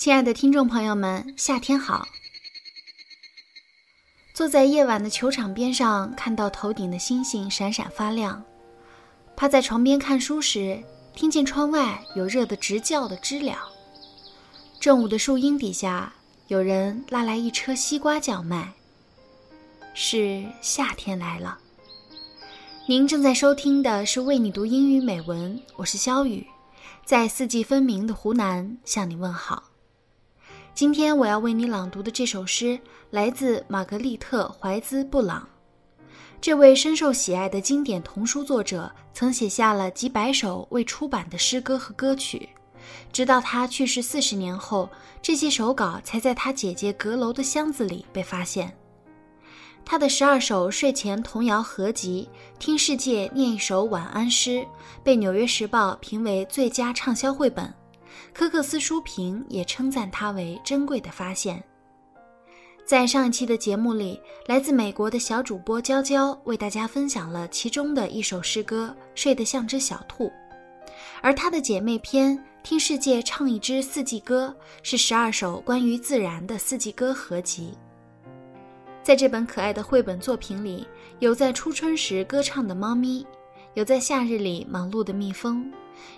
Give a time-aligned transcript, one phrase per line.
[0.00, 2.08] 亲爱的听众朋友们，夏天好！
[4.32, 8.42] 坐在夜晚的球场边上，看到头顶的星星闪闪发亮；
[9.36, 10.82] 趴在床边看书时，
[11.14, 13.68] 听见窗外有热得直叫的知了。
[14.80, 16.10] 正午的树荫底下，
[16.48, 18.72] 有人拉来一车西瓜叫卖。
[19.92, 21.58] 是夏天来了。
[22.88, 26.46] 您正在收听的是《为你读英语美文》，我是肖雨，
[27.04, 29.64] 在四季分明的湖南向你问好。
[30.72, 32.78] 今天我要为你朗读的这首诗
[33.10, 35.46] 来自玛格丽特·怀兹·布朗。
[36.40, 42.48] 这位深受喜爱的经典童书作者曾写下了几百首未出版的诗歌和歌曲，
[43.12, 44.88] 直到他去世四十年后，
[45.20, 48.74] 这些手稿才在他姐姐阁楼的箱子里被发现。
[49.84, 52.28] 他的十二首睡前童谣合集
[52.58, 54.50] 《听世界念一首晚安诗》
[55.02, 57.74] 被《纽约时报》评为最佳畅销绘本。
[58.32, 61.62] 科克斯书评也称赞它为珍贵的发现。
[62.84, 70.24] 在上一期的节目里，来自美国的小主播娇娇为大家分享了其中的一首诗歌《睡得像只小兔》，
[71.22, 77.74] 而她的姐妹篇《听世界唱一支四季歌》是十二首关于自然的四季歌合集。
[79.02, 80.86] 在这本可爱的绘本作品里，
[81.20, 83.24] 有在初春时歌唱的猫咪，
[83.74, 85.72] 有在夏日里忙碌的蜜蜂。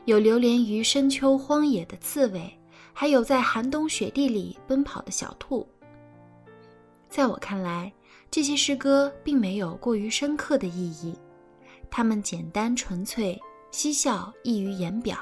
[0.05, 2.53] 有流连于深秋荒野的刺猬，
[2.93, 5.67] 还有在寒冬雪地里奔跑的小兔。
[7.09, 7.93] 在我看来，
[8.31, 11.15] 这些诗歌并没有过于深刻的意义，
[11.91, 15.19] 它们简单纯粹，嬉笑溢于言表。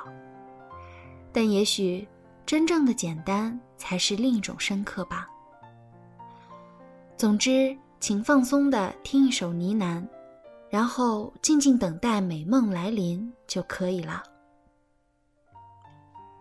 [1.32, 2.06] 但也许，
[2.46, 5.28] 真正的简单才是另一种深刻吧。
[7.16, 10.06] 总之，请放松地听一首呢喃，
[10.68, 14.22] 然后静静等待美梦来临就可以了。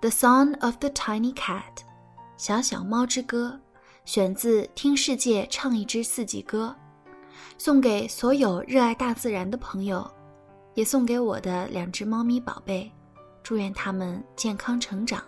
[0.02, 1.82] The Song of the Tiny Cat，
[2.38, 3.60] 小小猫之歌，
[4.06, 6.74] 选自《听世界唱一支四季歌》，
[7.58, 10.10] 送给所有热爱大自然的朋友，
[10.74, 12.90] 也送给我的两只猫咪宝贝，
[13.44, 15.22] 祝愿它们健康成长。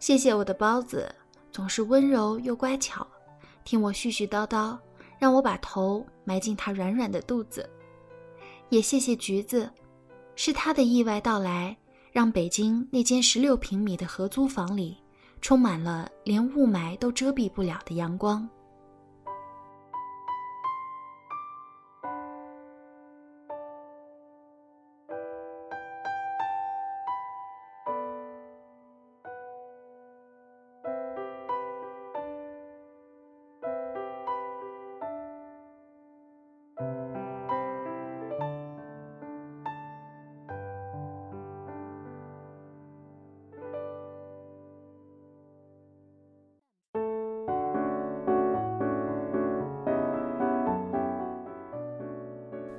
[0.00, 1.08] 谢谢我的包子，
[1.52, 3.06] 总是温柔又乖巧，
[3.62, 4.76] 听我絮絮叨叨，
[5.16, 7.70] 让我把头埋进它软软的肚子。
[8.68, 9.70] 也谢谢橘子，
[10.34, 11.76] 是它的意外到来。
[12.12, 14.96] 让北京那间十六平米的合租房里，
[15.40, 18.48] 充满了连雾霾都遮蔽不了的阳光。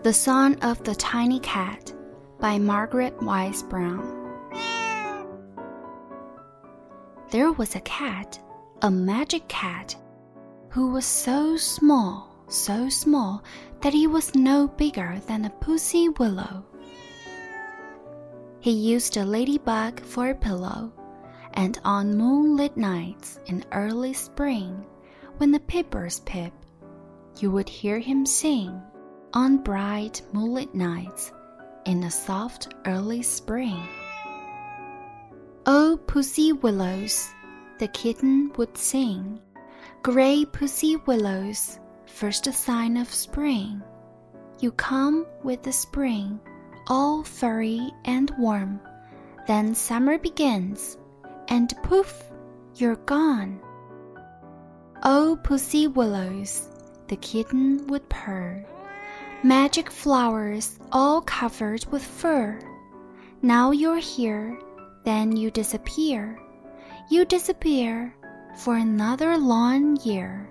[0.02, 1.94] The Song of the Tiny Cat
[2.40, 4.48] by Margaret Wise Brown.
[7.32, 8.40] There was a cat,
[8.82, 9.98] a magic cat,
[10.70, 13.44] who was so small, so small
[13.82, 16.64] that he was no bigger than a pussy willow.
[18.62, 20.94] He used a ladybug for a pillow,
[21.56, 24.86] and on moonlit nights in early spring,
[25.40, 26.54] when the pipers pip,
[27.42, 28.82] you would hear him sing
[29.34, 31.32] on bright moonlit nights
[31.86, 33.88] in the soft early spring.
[35.66, 37.30] Oh, pussy willows,
[37.78, 39.40] the kitten would sing.
[40.02, 43.84] Gray pussy willows, first sign of spring.
[44.60, 46.40] You come with the spring,
[46.88, 48.80] all furry and warm.
[49.48, 50.98] Then summer begins,
[51.50, 52.24] and poof,
[52.76, 53.60] you're gone.
[55.04, 56.70] Oh, pussy willows,
[57.08, 58.66] the kitten would purr
[59.44, 62.60] magic flowers all covered with fur.
[63.42, 64.60] Now you're here,
[65.06, 66.38] then you disappear.
[67.10, 68.14] You disappear
[68.58, 70.50] for another long year.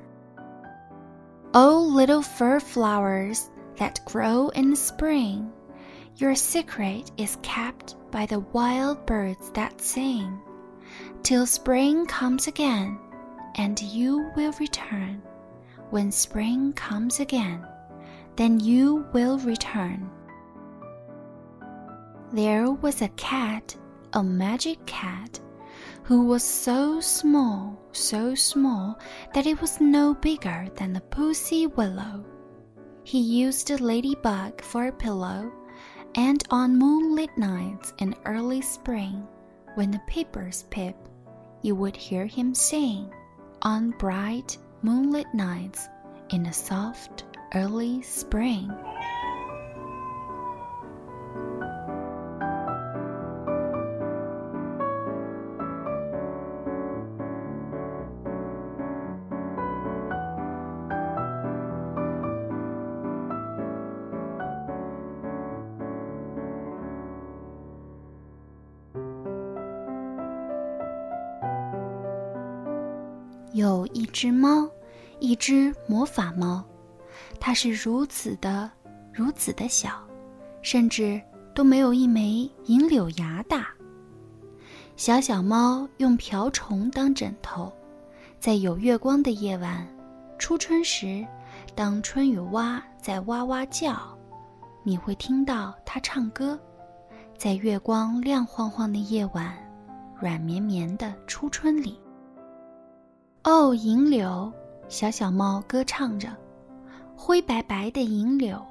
[1.53, 5.53] Oh, little fur flowers that grow in spring,
[6.17, 10.41] your secret is kept by the wild birds that sing.
[11.23, 12.99] Till spring comes again,
[13.57, 15.23] and you will return
[15.91, 17.67] when spring comes again
[18.39, 20.09] then you will return.
[22.33, 23.77] There was a cat,
[24.13, 25.41] a magic cat,
[26.05, 28.97] who was so small, so small
[29.35, 32.25] that it was no bigger than a pussy willow.
[33.03, 35.51] He used a ladybug for a pillow,
[36.15, 39.27] and on moonlit nights in early spring,
[39.75, 40.97] when the pipers pip,
[41.63, 43.13] you would hear him sing
[43.63, 45.89] on bright moonlit nights
[46.31, 48.69] in a soft early spring.
[73.55, 74.71] 有一只猫，
[75.19, 76.65] 一只魔法猫，
[77.41, 78.71] 它是如此的、
[79.13, 79.91] 如此的小，
[80.63, 81.21] 甚至
[81.55, 83.69] 都没有一枚银柳芽大。
[84.97, 87.73] 小小猫用瓢虫当枕头，
[88.41, 89.87] 在有月光的夜晚，
[90.39, 91.25] 初春时，
[91.75, 93.97] 当春雨蛙在哇哇叫，
[94.83, 96.59] 你会听到它唱歌。
[97.37, 99.57] 在月光亮晃晃的夜晚，
[100.21, 101.97] 软绵绵的初春里。
[103.45, 104.53] 哦，银柳，
[104.89, 106.29] 小小猫歌唱着，
[107.21, 108.65] 灰白白的银柳，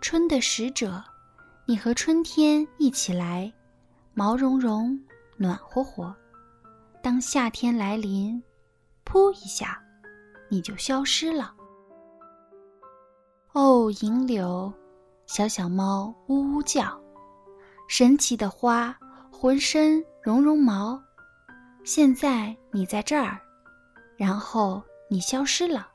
[0.00, 1.00] 春的使者，
[1.66, 3.50] 你和春天一起来，
[4.12, 5.00] 毛茸茸，
[5.36, 6.12] 暖和和。
[7.00, 8.42] 当夏天来临，
[9.04, 9.80] 噗一下，
[10.48, 11.54] 你就消失了。
[13.52, 14.70] 哦，银柳，
[15.26, 17.00] 小小猫呜呜叫，
[17.86, 18.98] 神奇的花，
[19.30, 21.00] 浑身绒绒毛，
[21.84, 23.38] 现在你在这儿。
[24.16, 25.86] 然后你消失了，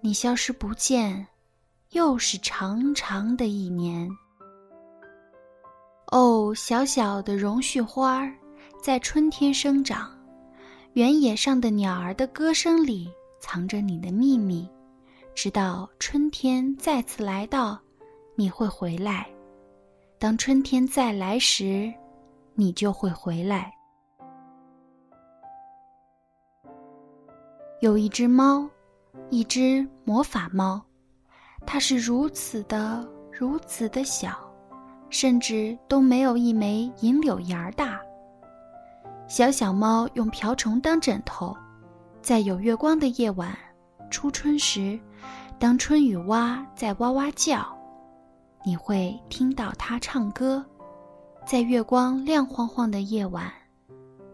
[0.00, 1.26] 你消失不见，
[1.90, 4.08] 又是长长的一年。
[6.12, 8.32] 哦，小小的榕絮花儿
[8.80, 10.16] 在春天生长，
[10.92, 14.70] 原野上的鸟儿的歌声里藏着你的秘密，
[15.34, 17.78] 直到春天再次来到，
[18.36, 19.28] 你会回来。
[20.18, 21.92] 当春天再来时，
[22.54, 23.72] 你就会回来。
[27.80, 28.68] 有一只猫，
[29.30, 30.80] 一只魔法猫，
[31.66, 34.32] 它是如此的、如此的小，
[35.10, 38.00] 甚至都没有一枚银柳芽大。
[39.26, 41.54] 小小猫用瓢虫当枕头，
[42.22, 43.56] 在有月光的夜晚，
[44.10, 44.98] 初春时，
[45.58, 47.66] 当春雨蛙在哇哇叫，
[48.64, 50.64] 你会听到它唱歌。
[51.46, 53.50] 在月光亮晃晃的夜晚，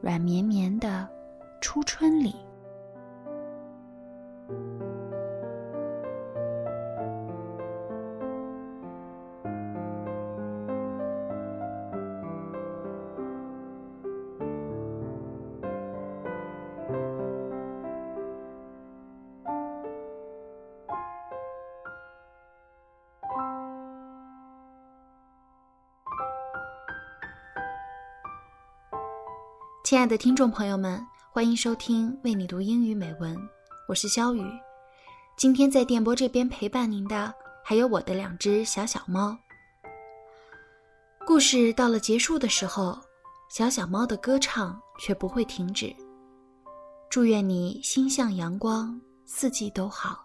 [0.00, 1.08] 软绵绵的
[1.60, 2.34] 初春里。
[29.94, 31.00] 亲爱的听众朋友们，
[31.30, 33.38] 欢迎收听为你读英语美文，
[33.88, 34.42] 我是肖雨。
[35.36, 37.32] 今天在电波这边陪伴您的
[37.62, 39.38] 还有我的两只小小猫。
[41.24, 42.98] 故事到了结束的时候，
[43.48, 45.94] 小小猫的歌唱却不会停止。
[47.08, 50.23] 祝愿你心向阳光，四季都好。